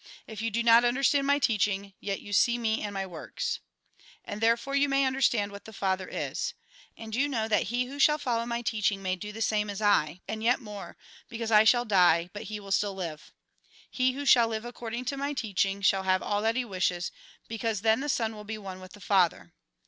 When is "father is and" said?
5.73-7.13